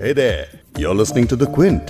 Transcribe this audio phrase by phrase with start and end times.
[0.00, 0.46] Hey there,
[0.76, 1.88] you're listening to The Quint.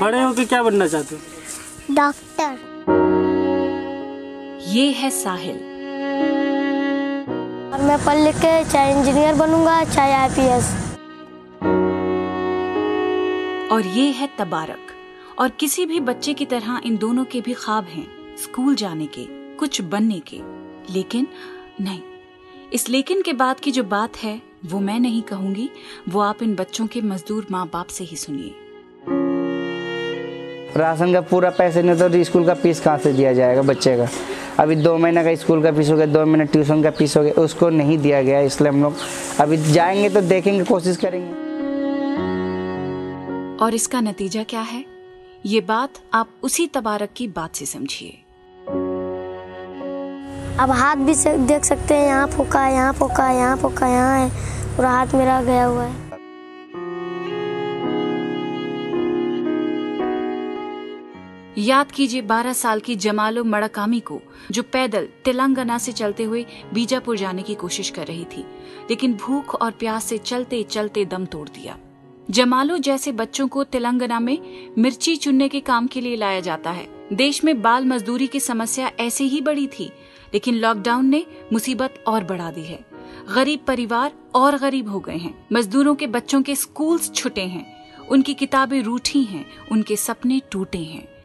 [0.00, 1.20] बड़े होके क्या बनना चाहते हो?
[1.94, 2.56] डॉक्टर।
[4.68, 5.56] ये है साहिल।
[7.72, 10.74] और मैं पढ़ लिख के चाहे इंजीनियर बनूँगा चाहे आईपीएस।
[13.72, 14.94] और ये है तबारक।
[15.38, 19.35] और किसी भी बच्चे की तरह इन दोनों के भी ख्वाब हैं स्कूल जाने के।
[19.58, 20.40] कुछ बनने के।
[20.92, 21.26] लेकिन
[21.80, 22.00] नहीं।
[22.72, 25.68] इस लेकिन के बाद की जो बात है वो मैं नहीं कहूँगी।
[26.08, 28.54] वो आप इन बच्चों के मजदूर माँ बाप से ही सुनिए।
[30.76, 34.08] राशन का पूरा पैसे नहीं तो स्कूल का फ़ीस कहाँ से दिया जाएगा बच्चे का?
[34.58, 37.22] अभी दो महीने का स्कूल का फ़ीस हो गया दो महीने ट्यूशन का फ़ीस हो
[37.22, 38.96] गया उसको नहीं दिया गया इसलिए हम लोग
[39.40, 41.44] अभी जाएँगे तो देखेंगे कोशिश करेंगे।
[43.64, 44.84] और इसका नतीजा क्या है?
[45.46, 48.22] ये बात आप उसी तबारक की बात से समझिए।
[50.60, 51.14] अब हाथ भी
[51.46, 54.28] देख सकते हैं, यहाँ फूका है, यहाँ फूका है, यहाँ फूका यहाँ है।
[54.76, 56.04] पूरा हाथ मेरा गया हुआ है।
[61.58, 67.16] याद कीजिए 12 साल की जमालो मड़कामी को, जो पैदल तेलंगाना से चलते हुए बीजापुर
[67.16, 68.44] जाने की कोशिश कर रही थी,
[68.90, 71.76] लेकिन भूख और प्यास से चलते चलते दम तोड़ दिया।
[72.30, 74.38] जमालो जैसे बच्चों को तेलंगाना में
[74.78, 78.90] मिर्ची चुनने के काम के लिए लाया जाता है। देश में बाल मजदूरी की समस्या
[79.00, 79.90] ऐसे ही बड़ी थी
[80.34, 82.84] लेकिन लॉकडाउन ने मुसीबत और बढ़ा दी है।
[83.34, 88.34] गरीब परिवार और गरीब हो गए हैं। मजदूरों के बच्चों के स्कूल्स छुटे हैं। उनकी
[88.34, 91.16] किताबें रूठी हैं। उनके सपने टूटे हैं।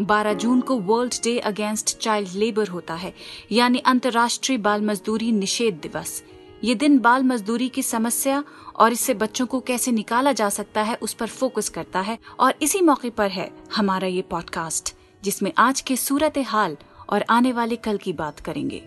[0.00, 3.14] 12 जून को world day against child labour होता है,
[3.52, 6.24] यानी अंतर्राष्ट्रीय बाल मजदूरी निषेध दिवस।
[6.64, 8.44] ये दिन बाल मजदूरी की समस्या
[8.76, 12.54] और इससे बच्चों को कैसे निकाला जा सकता है, उस पर फोकस करता है। और
[12.62, 16.76] इसी मौके पर है हमारा ये पॉडकास्ट जिसमें आज के सूरत हाल
[17.08, 18.82] और आने वाले कल की बात करेंगे।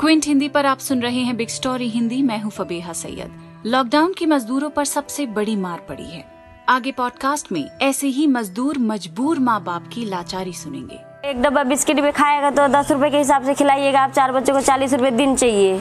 [0.00, 4.12] क्विंट हिंदी पर आप सुन रहे हैं बिग स्टोरी हिंदी मैं हूँ फबेहा सैयद। लॉकडाउन
[4.12, 6.24] की मजदूरों पर सबसे बड़ी मार पड़ी है।
[6.68, 12.00] आगे पॉडकास्ट में ऐसे ही मजदूर मजबूर माँ बाप की लाचारी सुनेंगे। एक डब्बा बिस्किट
[12.00, 15.10] भी खाएगा तो दस रुपए के हिसाब से खिलाइएगा। आप चार बच्चों को चालीस रुपए
[15.10, 15.80] दिन चाहिए।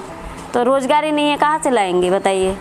[0.53, 2.55] तो रोज़गार ही नहीं है, कहाँ से लाएँगे, बताइए।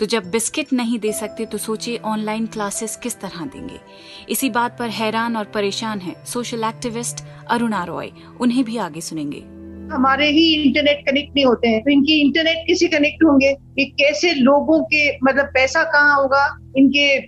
[0.00, 3.80] तो जब बिस्किट नहीं दे सकते तो सोचिए ऑनलाइन क्लासेस किस तरह देंगे।
[4.28, 8.10] इसी बात पर हैरान और परेशान है सोशल एक्टिविस्ट अरुणा रॉय।
[8.40, 9.42] उन्हें भी आगे सुनेंगे।
[9.90, 13.52] हमारे ही इंटरनेट कनेक्ट नहीं होते हैं तो इनकी इंटरनेट कैसे कनेक्ट होंगे?
[13.54, 16.44] कि कैसे लोगों के मतलब पैसा कहाँ होगा
[16.76, 17.20] इनके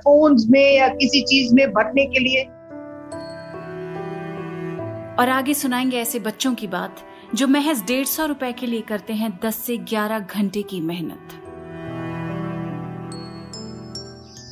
[0.00, 2.42] फोन्स में या किसी चीज़ में भरने के लिए?
[5.18, 7.02] और आगे सुनाएँगे ऐसे बच्चों की बात
[7.34, 11.36] जो महज डेढ़ सौ रुपए के लिए करते हैं दस से ग्यारह घंटे की मेहनत।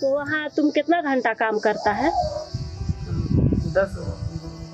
[0.01, 2.11] तो वहाँ तुम कितना घंटा काम करता है?
[3.73, 3.97] दस।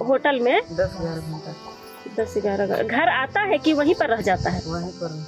[0.09, 0.61] होटल में?
[0.61, 1.55] दस ग्यारह घंटा।
[2.21, 4.61] दस ग्यारह घर। आता है कि वहीं पर रह जाता है?
[4.67, 5.23] वहीं पर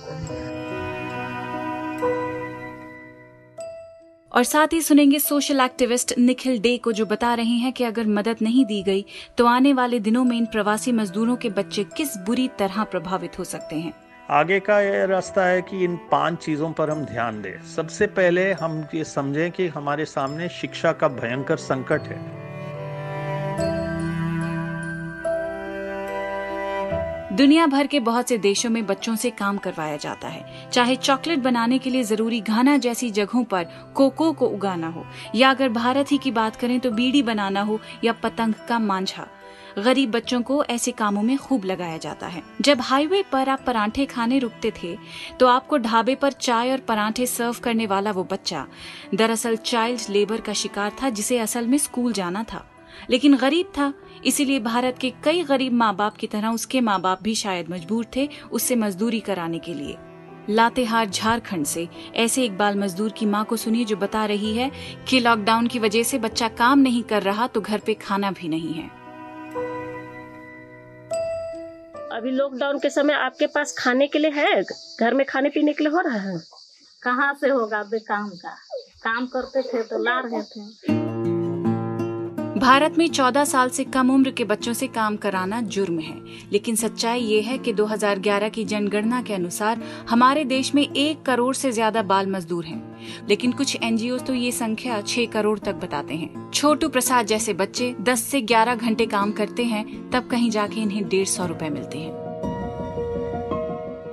[4.32, 8.06] और साथ ही सुनेंगे सोशल एक्टिविस्ट निखिल डे को जो बता रहे हैं कि अगर
[8.06, 9.04] मदद नहीं दी गई
[9.38, 13.44] तो आने वाले दिनों में इन प्रवासी मजदूरों के बच्चे किस बुरी तरह प्रभावित हो
[13.44, 13.92] सकते हैं?
[14.30, 18.52] आगे का यह रास्ता है कि इन पाँच चीज़ों पर हम ध्यान दें। सबसे पहले
[18.52, 22.45] हम ये समझें कि हमारे सामने शिक्षा का भयंकर संकट है।
[27.36, 31.38] दुनिया भर के बहुत से देशों में बच्चों से काम करवाया जाता है। चाहे चॉकलेट
[31.38, 33.64] बनाने के लिए ज़रूरी घाना जैसी जगहों पर
[33.94, 35.04] कोको को उगाना हो,
[35.34, 39.26] या अगर भारत ही की बात करें तो बीड़ी बनाना हो या पतंग का मांझा।
[39.78, 44.06] गरीब बच्चों को ऐसे कामों में खूब लगाया जाता है। जब हाईवे पर आप परांठे
[44.06, 44.96] खाने रुकते थे
[45.40, 48.66] तो आपको ढाबे पर चाय और परांठे सर्व करने वाला वो बच्चा।
[49.14, 52.64] दरअसल चाइल्ड लेबर का शिकार था, जिसे असल में स्कूल जाना था।
[53.10, 53.92] लेकिन गरीब था
[54.26, 58.06] इसीलिए भारत के कई गरीब माँ बाप की तरह उसके माँ बाप भी शायद मजबूर
[58.16, 59.96] थे उससे मजदूरी कराने के लिए।
[60.50, 64.70] लातेहार झारखंड से ऐसे एक बाल मजदूर की माँ को सुनिए जो बता रही है
[65.08, 68.48] कि लॉकडाउन की वजह से बच्चा काम नहीं कर रहा तो घर पे खाना भी
[68.48, 68.88] नहीं है।
[72.12, 74.62] अभी लॉकडाउन के समय आपके पास खाने के लिए है?
[75.00, 76.38] घर में खाने पीने के लिए हो रहा है?
[77.02, 78.56] कहाँ से होगा बे काम का?
[79.02, 81.05] काम करते थे तो ला रहे थे।
[82.66, 86.14] भारत में 14 साल से कम उम्र के बच्चों से काम कराना जुर्म है।
[86.52, 91.54] लेकिन सच्चाई ये है कि 2011 की जनगणना के अनुसार हमारे देश में एक करोड़
[91.56, 96.14] से ज़्यादा बाल मजदूर हैं। लेकिन कुछ एनजीओ तो ये संख्या 6 करोड़ तक बताते
[96.14, 100.80] हैं। छोटू प्रसाद जैसे बच्चे 10 से 11 घंटे काम करते हैं तब कहीं जाके
[100.80, 102.12] इन्हें डेढ़ सौ रूपए मिलते हैं।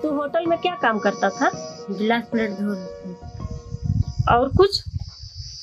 [0.02, 1.52] तू होटल में क्या काम करता था?
[1.90, 2.74] गिलास प्लेट धो
[4.36, 4.82] और कुछ?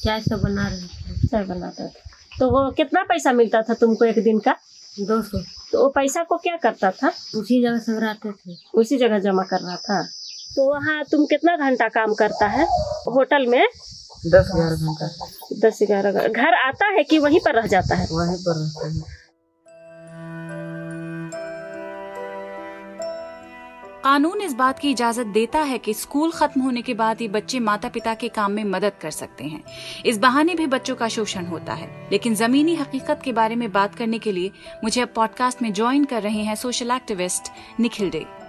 [0.04, 2.08] चाय सब बना रहे चाय बनाता था।
[2.40, 4.52] तो वो कितना पैसा मिलता था तुमको एक दिन का?
[5.00, 5.38] दो सौ।
[5.72, 7.08] तो वो पैसा को क्या करता था?
[7.08, 10.02] उसी जगह से रहते थे। उसी जगह जमा कर रहा था।
[10.56, 12.64] तो वहाँ तुम कितना घंटा काम करता है?
[13.12, 13.69] होटल में?
[14.26, 15.26] दस ग्यारह घंटा।
[15.69, 18.08] दस ग्यारह घंटा। घर आता है कि वहीं पर रह जाता है?
[18.10, 19.19] वहीं पर रहता हैं।
[24.11, 27.59] कानून इस बात की इजाज़त देता है कि स्कूल खत्म होने के बाद ये बच्चे
[27.59, 29.62] माता पिता के काम में मदद कर सकते हैं।
[30.07, 33.95] इस बहाने भी बच्चों का शोषण होता है। लेकिन जमीनी हकीकत के बारे में बात
[33.95, 34.51] करने के लिए
[34.85, 38.39] मुझे अब पॉडकास्ट में ज्वाइन कर रहे हैं सोशल एक्टिविस्ट निखिल डे।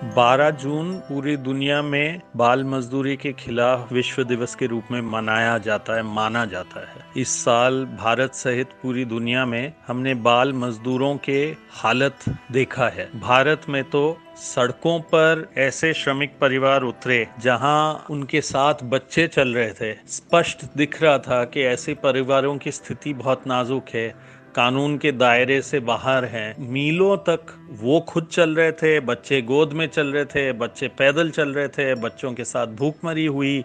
[0.00, 5.58] 12 जून पूरी दुनिया में बाल मजदूरी के खिलाफ विश्व दिवस के रूप में मनाया
[5.58, 11.16] जाता है, माना जाता है। इस साल भारत सहित पूरी दुनिया में हमने बाल मजदूरों
[11.16, 12.16] के हालत
[12.52, 19.26] देखा है। भारत में तो सड़कों पर ऐसे श्रमिक परिवार उतरे जहाँ उनके साथ बच्चे
[19.26, 24.39] चल रहे थे। स्पष्ट दिख रहा था कि ऐसे परिवारों की स्थिति बहुत नाजुक है।
[24.54, 29.72] कानून के दायरे से बाहर हैं। मीलों तक वो खुद चल रहे थे, बच्चे गोद
[29.72, 33.64] में चल रहे थे, बच्चे पैदल चल रहे थे, बच्चों के साथ भूखमरी हुई,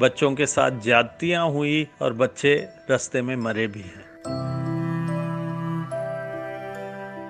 [0.00, 2.54] बच्चों के साथ जातियाँ हुई और बच्चे
[2.90, 4.05] रास्ते में मरे भी हैं।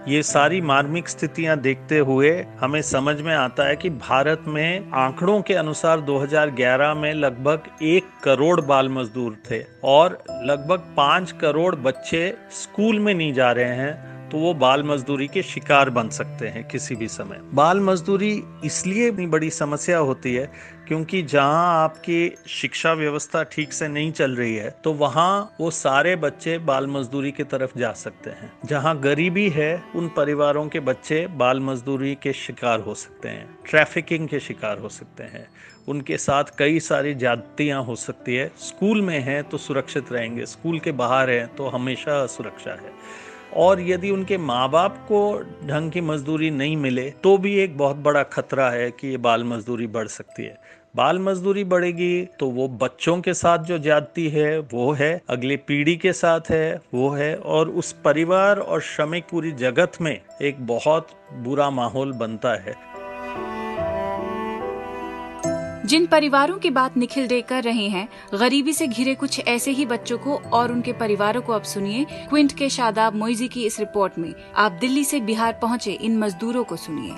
[0.09, 5.43] ये सारी मार्मिक स्थितियाँ देखते हुए हमें समझ में आता है कि भारत में आंकड़ों
[5.43, 12.37] के अनुसार 2011 में लगभग एक करोड़ बाल मजदूर थे और लगभग पाँच करोड़ बच्चे
[12.51, 16.65] स्कूल में नहीं जा रहे हैं। तो वो बाल मजदूरी के शिकार बन सकते हैं
[16.69, 18.33] किसी भी समय। बाल मजदूरी
[18.65, 20.51] इसलिए भी बड़ी समस्या होती है
[20.89, 26.15] क्योंकि जहाँ आपकी शिक्षा व्यवस्था ठीक से नहीं चल रही है तो वहाँ वो सारे
[26.17, 31.27] बच्चे बाल मजदूरी की तरफ़ जा सकते हैं। जहाँ गरीबी है, उन परिवारों के बच्चे
[31.37, 35.47] बाल मजदूरी के शिकार हो सकते हैं, ट्रैफिकिंग के शिकार हो सकते हैं।
[35.89, 40.79] उनके साथ कई सारी जातियाँ हो सकती है। स्कूल में हैं तो सुरक्षित रहेंगे, स्कूल
[40.79, 42.93] के बाहर हैं तो हमेशा सुरक्षा है।
[43.55, 45.21] और यदि उनके माँ बाप को
[45.67, 49.45] ढंग की मजदूरी नहीं मिले तो भी एक बहुत बड़ा खतरा है कि ये बाल
[49.45, 50.59] मजदूरी बढ़ सकती है।
[50.97, 55.97] बाल मजदूरी बढ़ेगी तो वो बच्चों के साथ जो जाती है, वो है, अगली पीढ़ी
[55.97, 61.09] के साथ है, वो है, और उस परिवार और श्रमिक पूरी जगत में एक बहुत
[61.35, 62.75] बुरा माहौल बनता है।
[65.87, 69.85] जिन परिवारों की बात निखिल डे कर रहे हैं, गरीबी से घिरे कुछ ऐसे ही
[69.87, 74.19] बच्चों को और उनके परिवारों को अब सुनिए क्विंट के शादाब मोइजी की इस रिपोर्ट
[74.19, 77.13] में। आप दिल्ली से बिहार पहुँचे, इन मजदूरों को सुनिए।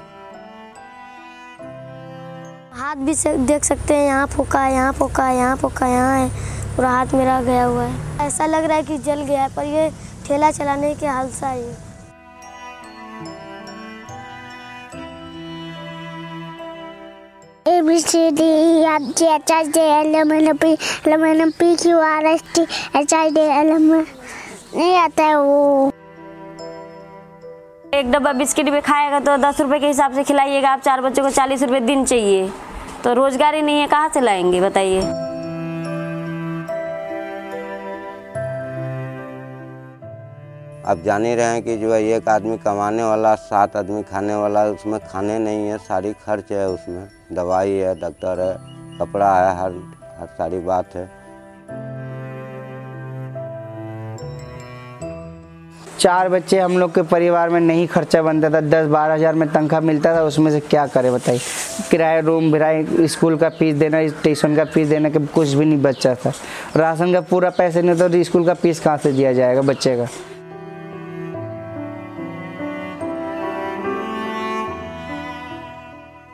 [2.75, 3.15] हाथ भी
[3.47, 6.29] देख सकते हैं, यहाँ फूका है, यहाँ फूका है, यहाँ फूका यहाँ है,
[6.77, 9.65] पूरा हाथ मेरा गया हुआ है। ऐसा लग रहा है कि जल गया है, पर
[9.65, 9.91] ये
[10.27, 11.88] ठेला चलाने के हादसा है।
[17.69, 20.71] A B C D E F G H I J L M N P
[21.07, 22.65] L M N P Q R S T
[23.01, 24.07] H I J L M
[24.77, 25.93] नहीं आता है वो
[27.95, 31.25] एक डब्बा बिस्किट भी खाएगा तो दस रुपए के हिसाब से खिलाइएगा। आप चार बच्चों
[31.25, 32.51] को चालीस रुपए दिन चाहिए।
[33.05, 35.01] तो रोजगारी नहीं है, कहाँ से लाएँगे, बताइए?
[40.89, 44.35] अब जान ही रहे हैं कि जो है एक आदमी कमाने वाला, सात आदमी खाने
[44.35, 48.55] वाला, उसमें खाने नहीं है, सारी खर्च है उसमें। दवाई है, डॉक्टर है,
[48.99, 49.73] कपड़ा है, हर
[50.21, 51.07] हर सारी बात है।
[55.99, 59.49] चार बच्चे हम लोग के परिवार में नहीं खर्चा बनता था। दस, बारह हज़ार में
[59.49, 61.41] तनख्वाह मिलता था, उसमें से क्या करे बताइए?
[61.91, 65.83] किराया रूम किराए स्कूल का फ़ीस देना, ट्यूशन का फ़ीस देना के कुछ भी नहीं
[65.83, 66.33] बचा था।
[66.77, 70.07] राशन का पूरा पैसे नहीं तो स्कूल का फ़ीस कहाँ से दिया जाएगा बच्चे का?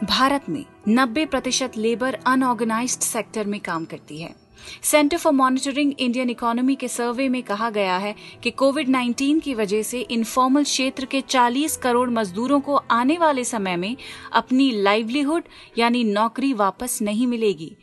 [0.04, 4.34] भारत में 90 प्रतिशत लेबर अनऑर्गेनाइज्ड सेक्टर में काम करती है।
[4.82, 9.54] Centre for monitoring Indian economy के सर्वे में कहा गया है कि कोविड 19 की
[9.54, 13.96] वजह से इनफॉर्मल क्षेत्र के 40 करोड़ मजदूरों को आने वाले समय में
[14.32, 15.42] अपनी लाइवलीहुड
[15.78, 17.76] यानी नौकरी वापस नहीं मिलेगी।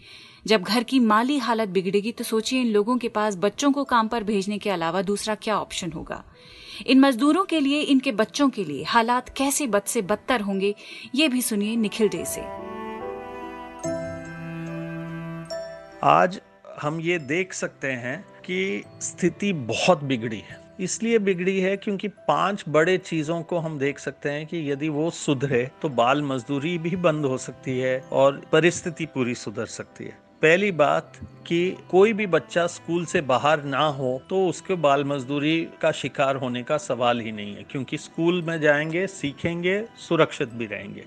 [0.47, 4.07] जब घर की माली हालत बिगड़ेगी तो सोचिए इन लोगों के पास बच्चों को काम
[4.07, 6.23] पर भेजने के अलावा दूसरा क्या ऑप्शन होगा?
[6.87, 10.75] इन मजदूरों के लिए, इनके बच्चों के लिए हालात कैसे बद से बदतर होंगे,
[11.15, 12.41] ये भी सुनिए निखिल डे से।
[16.03, 16.41] आज
[16.81, 22.63] हम ये देख सकते हैं कि स्थिति बहुत बिगड़ी है। इसलिए बिगड़ी है क्योंकि पाँच
[22.69, 26.95] बड़े चीज़ों को हम देख सकते हैं कि यदि वो सुधरे तो बाल मजदूरी भी
[26.95, 31.17] बंद हो सकती है और परिस्थिति पूरी सुधर सकती है। पहली बात
[31.47, 36.35] कि कोई भी बच्चा स्कूल से बाहर ना हो तो उसके बाल मजदूरी का शिकार
[36.35, 41.03] होने का सवाल ही नहीं है, क्योंकि स्कूल में जाएँगे, सीखेंगे, सुरक्षित भी रहेंगे।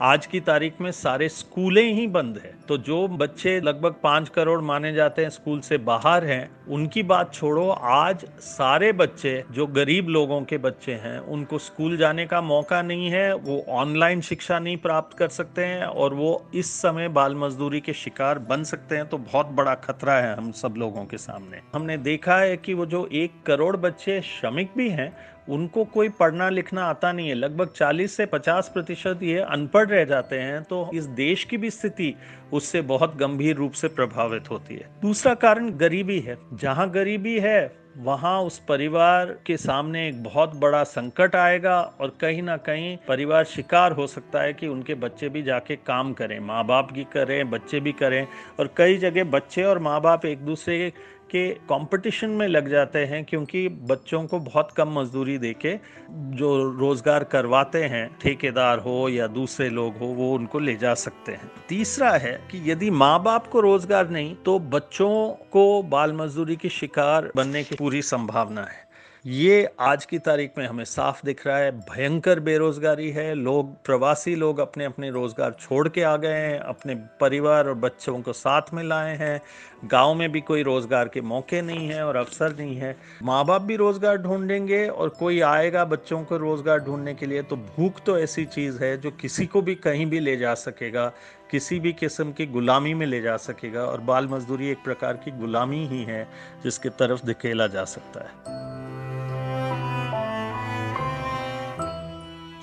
[0.00, 4.60] आज की तारीख में सारे स्कूलें ही बंद है। तो जो बच्चे लगभग पाँच करोड़
[4.60, 10.08] माने जाते हैं स्कूल से बाहर हैं, उनकी बात छोड़ो, आज सारे बच्चे, जो गरीब
[10.08, 14.76] लोगों के बच्चे हैं, उनको स्कूल जाने का मौका नहीं है, वो ऑनलाइन शिक्षा नहीं
[14.76, 19.08] प्राप्त कर सकते हैं और वो इस समय बाल मजदूरी के शिकार बन सकते हैं।
[19.08, 22.86] तो बहुत बड़ा खतरा है हम सब लोगों के सामने। हमने देखा है कि वो
[22.86, 27.72] जो एक करोड़ बच्चे, श्रमिक भी हैं उनको कोई पढ़ना लिखना आता नहीं है। लगभग
[27.72, 32.14] 40 से 50 प्रतिशत ये अनपढ़ रह जाते हैं तो इस देश की भी स्थिति
[32.52, 37.88] उससे बहुत गंभीर रूप से प्रभावित होती है। दूसरा कारण गरीबी है। जहाँ गरीबी है,
[37.96, 43.44] वहाँ उस परिवार के सामने एक बहुत बड़ा संकट आएगा और कहीं ना कहीं परिवार
[43.44, 47.50] शिकार हो सकता है कि उनके बच्चे भी जाके काम करें, माँ बाप की करें,
[47.50, 48.26] बच्चे भी करें
[48.60, 50.92] और कई जगह बच्चे और माँ बाप एक दूसरे
[51.30, 55.74] के कंपटीशन में लग जाते हैं क्योंकि बच्चों को बहुत कम मजदूरी देके
[56.10, 61.32] जो रोज़गार करवाते हैं, ठेकेदार हो या दूसरे लोग हो, वो उनको ले जा सकते
[61.32, 66.56] हैं। तीसरा है कि यदि माँ बाप को रोज़गार नहीं तो बच्चों को बाल मजदूरी
[66.56, 68.86] की शिकार बनने की पूरी संभावना है।
[69.28, 74.34] ये आज की तारीख में हमें साफ़ दिख रहा है, भयंकर बेरोजगारी है, लोग, प्रवासी
[74.34, 78.72] लोग अपने अपने रोज़गार छोड़ के आ गए हैं, अपने परिवार और बच्चों को साथ
[78.74, 79.40] में लाए हैं।
[79.84, 83.62] गाँव में भी कोई रोज़गार के मौके नहीं है और अवसर नहीं है। माँ बाप
[83.62, 88.18] भी रोज़गार ढूंढेंगे और कोई आएगा बच्चों को रोज़गार ढूँढने के लिए तो भूख तो
[88.18, 91.06] ऐसी चीज़ है जो किसी को भी कहीं भी ले जा सकेगा,
[91.50, 95.38] किसी भी किस्म की गुलामी में ले जा सकेगा और बाल मजदूरी एक प्रकार की
[95.38, 96.26] गुलामी ही है
[96.62, 98.56] जिसके तरफ़ धकेला जा सकता है।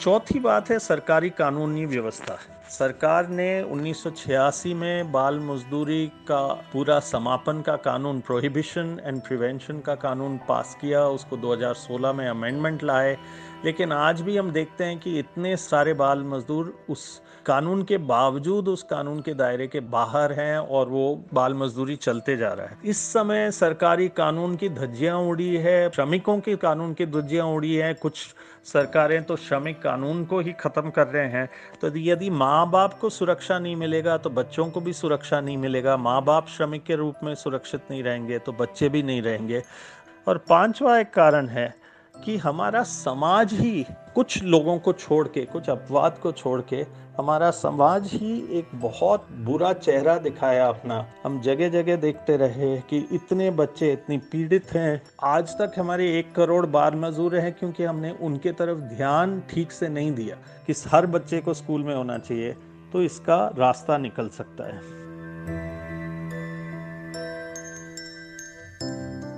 [0.05, 2.37] चौथी बात है, सरकारी कानूनी व्यवस्था।
[2.69, 9.95] सरकार ने 1986 में बाल मजदूरी का पूरा समापन का कानून प्रोहिबिशन एंड प्रिवेंशन का
[9.95, 13.17] कानून पास किया। उसको 2016 में अमेंडमेंट लाए।
[13.65, 18.67] लेकिन आज भी हम देखते हैं कि इतने सारे बाल मजदूर उस कानून के बावजूद,
[18.67, 22.77] उस कानून के दायरे के बाहर हैं और वो बाल मजदूरी चलते जा रहा है।
[22.85, 27.93] इस समय सरकारी कानून की धज्जियाँ उड़ी है, श्रमिकों के कानून की धज्जियाँ उड़ी है।
[27.93, 28.35] कुछ
[28.65, 31.49] सरकारें तो श्रमिक कानून को ही खत्म कर रहे हैं।
[31.81, 35.97] तो यदि माँ बाप को सुरक्षा नहीं मिलेगा तो बच्चों को भी सुरक्षा नहीं मिलेगा।
[35.97, 39.61] माँ बाप श्रमिक के रूप में सुरक्षित नहीं रहेंगे तो बच्चे भी नहीं रहेंगे।
[40.27, 41.73] और पांचवा एक कारण है
[42.23, 46.85] कि हमारा समाज ही कुछ लोगों को छोड़ के, कुछ अपवाद को छोड़ के,
[47.17, 52.97] हमारा समाज ही एक बहुत बुरा चेहरा दिखाया अपना। हम जगह जगह देखते रहे कि
[53.11, 58.11] इतने बच्चे, इतनी पीड़ित हैं। आज तक हमारे एक करोड़ बार मजदूर हैं क्योंकि हमने
[58.21, 60.35] उनके तरफ़ ध्यान ठीक से नहीं दिया
[60.67, 62.55] कि हर बच्चे को स्कूल में होना चाहिए
[62.93, 65.04] तो इसका रास्ता निकल सकता है।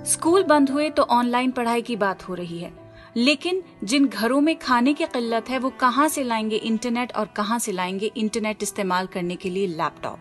[0.08, 2.72] स्कूल बंद हुए तो ऑनलाइन पढ़ाई की बात हो रही है।
[3.16, 7.58] लेकिन जिन घरों में खाने की किल्लत है, वो कहाँ से लाएँगे इंटरनेट और कहाँ
[7.58, 10.18] से लाएँगे इंटरनेट इस्तेमाल करने के लिए लैपटॉप?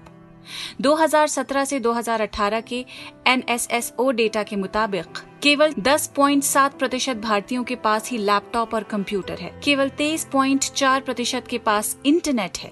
[0.82, 2.86] 2017 से 2018 के
[3.28, 5.06] एनएसएसओ डेटा के मुताबिक
[5.44, 11.58] केवल 10.7 प्रतिशत भारतीयों के पास ही लैपटॉप और कंप्यूटर है। केवल 23.4 प्रतिशत के
[11.58, 12.72] पास इंटरनेट है।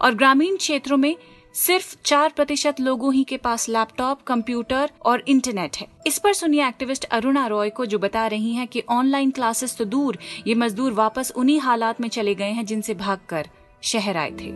[0.00, 1.16] और ग्रामीण क्षेत्रों में
[1.54, 6.66] सिर्फ़ चार प्रतिशत लोगों ही के पास लैपटॉप, कंप्यूटर और इंटरनेट है। इस पर सुनिए
[6.68, 10.92] एक्टिविस्ट अरुणा रॉय को, जो बता रही हैं कि ऑनलाइन क्लासेस तो दूर, ये मजदूर
[10.92, 13.46] वापस उन्हीं हालात में चले गए हैं जिनसे भागकर
[13.82, 14.48] शहर आए थे।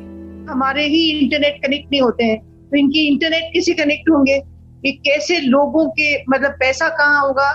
[0.50, 2.38] हमारे ही इंटरनेट कनेक्ट नहीं होते हैं
[2.70, 4.40] तो इनकी इंटरनेट किसी कनेक्ट होंगे?
[4.82, 7.50] कि कैसे लोगों के मतलब पैसा कहाँ होगा?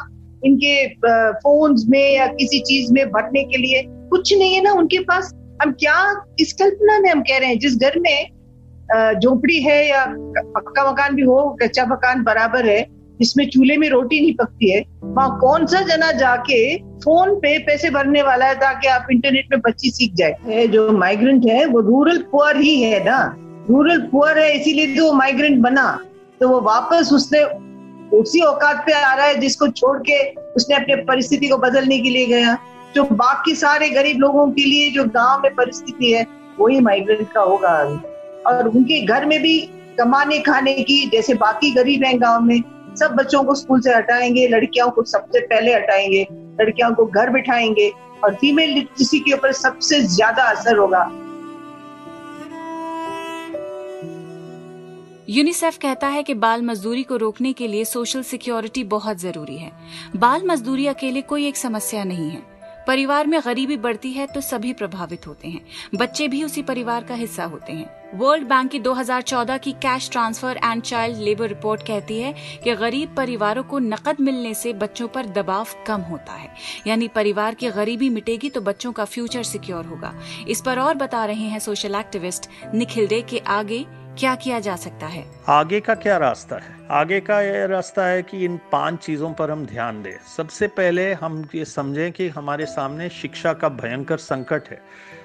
[0.45, 0.88] इनके
[1.33, 5.33] फ़ोन में या किसी चीज़ में भरने के लिए कुछ नहीं है ना उनके पास?
[5.62, 5.97] हम क्या
[6.39, 8.42] इस कल्पना में हम कह रहे हैं, जिस घर में
[8.92, 12.86] झोपड़ी है या पक्का मकान भी हो, कच्चा मकान बराबर है
[13.20, 17.90] जिसमें चूल्हे में रोटी नहीं पकती है, वहाँ कौन सा जना जाके फ़ोन पे पैसे
[17.90, 20.68] भरने वाला है ताकि आप इंटरनेट में बच्ची सीख जाए?
[20.68, 23.36] जो माइग्रेंट है, वो रूरल पुअर ही है ना।
[23.70, 26.00] रूरल पुअर है, इसीलिए तो वो माइग्रेंट बना।
[26.40, 27.44] तो वो वापस उसने
[28.18, 30.24] उसी औकात पे आ रहा है जिसको छोड़ के
[30.54, 32.58] उसने अपने परिस्थिति को बदलने के लिए गया।
[32.96, 36.25] जो बाकी सारे गरीब लोगों के लिए जो गाँव में परिस्थिति है,
[36.60, 38.04] वही माइग्रेंट का होगा।
[38.47, 39.59] और उनके घर में भी
[40.00, 42.62] कमाने खाने की, जैसे बाकी गरीब हैं गाँव में,
[43.00, 46.27] सब बच्चों को स्कूल से हटाएँगे, लड़कियों को सबसे पहले हटाएँगे,
[46.62, 47.89] लड़कियों को घर बिठाएँगे
[48.23, 51.09] और फीमेल लिटरेसी के ऊपर सबसे ज़्यादा असर होगा।
[55.29, 59.71] यूनिसेफ कहता है कि बाल मजदूरी को रोकने के लिए सोशल सिक्योरिटी बहुत ज़रूरी है।
[60.15, 62.52] बाल मजदूरी अकेले कोई एक समस्या नहीं है।
[62.88, 65.62] परिवार में गरीबी बढ़ती है तो सभी प्रभावित होते हैं।
[65.96, 70.58] बच्चे भी उसी परिवार का हिस्सा होते हैं। वर्ल्ड बैंक की 2014 की cash transfer
[70.58, 75.25] and child labour report कहती है कि गरीब परिवारों को नकद मिलने से बच्चों पर
[75.25, 76.54] दबाव कम होता है।
[76.88, 80.13] यानी परिवार की गरीबी मिटेगी तो बच्चों का फ्यूचर सिक्योर होगा।
[80.48, 83.86] इस पर और बता रहे हैं सोशल एक्टिविस्ट निखिल डे के आगे
[84.20, 85.25] क्या किया जा सकता है?
[85.48, 86.88] आगे का क्या रास्ता है?
[86.91, 91.13] आगे का यह रास्ता है कि इन पाँच चीज़ों पर हम ध्यान दें। सबसे पहले
[91.13, 94.82] हम ये समझें कि हमारे सामने शिक्षा का भयंकर संकट है।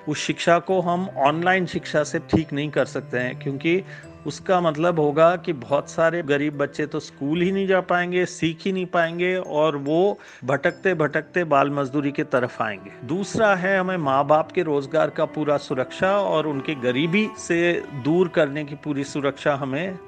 [0.08, 3.84] उस शिक्षा को हम ऑनलाइन शिक्षा से ठीक नहीं कर सकते हैं, क्योंकि
[4.28, 8.64] उसका मतलब होगा कि बहुत सारे गरीब बच्चे तो स्कूल ही नहीं जा पाएँगे, सीख
[8.66, 13.96] ही नहीं पाएँगे और वो भटकते भटकते बाल मजदूरी की तरफ़ आएँगे। दूसरा है हमें
[13.96, 17.60] माँ बाप के रोज़गार का पूरा सुरक्षा और उनके गरीबी से
[18.04, 19.98] दूर करने की पूरी सुरक्षा हमें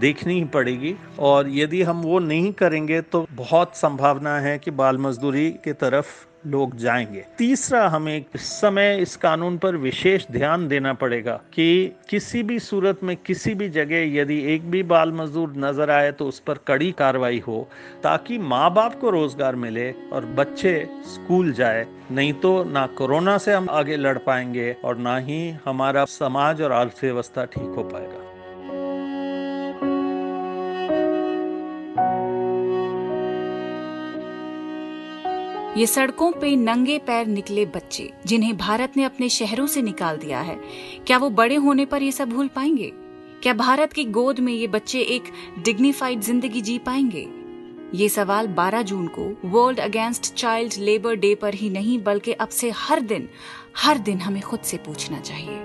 [0.00, 4.98] देखनी ही पड़ेगी और यदि हम वो नहीं करेंगे तो बहुत संभावना है कि बाल
[4.98, 6.06] मजदूरी की तरफ़
[6.44, 12.42] लोग जाएँगे। तीसरा, हमें इस समय इस कानून पर विशेष ध्यान देना पड़ेगा कि किसी
[12.42, 16.38] भी सूरत में किसी भी जगह यदि एक भी बाल मजदूर नज़र आए तो उस
[16.40, 17.68] पर कड़ी कार्रवाई हो,
[18.02, 20.74] ताकि माँ बाप को रोज़गार मिले और बच्चे
[21.06, 26.04] स्कूल जाए। नहीं तो ना कोरोना से हम आगे लड़ पाएँगे और ना ही हमारा
[26.10, 28.19] समाज और अर्थव्यवस्था ठीक हो पाएगा।
[35.80, 40.40] ये सड़कों पे नंगे पैर निकले बच्चे, जिन्हें भारत ने अपने शहरों से निकाल दिया
[40.40, 40.60] है।
[41.06, 42.92] क्या वो बड़े होने पर ये सब भूल पाएँगे?
[43.42, 45.22] क्या भारत की गोद में ये बच्चे एक
[45.58, 47.26] डिग्निफाइड ज़िंदगी जी पाएँगे?
[47.94, 52.48] ये सवाल 12 जून को world against child labour day पर ही नहीं, बल्कि अब
[52.48, 53.28] से हर दिन
[53.76, 55.58] हर दिन हमें खुद से पूछना चाहिए।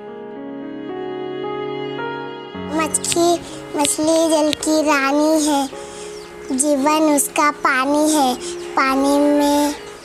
[2.77, 3.33] मछली
[3.77, 5.67] मछली जल की रानी है।
[6.57, 8.35] जीवन उसका पानी है।
[8.75, 9.84] पानी में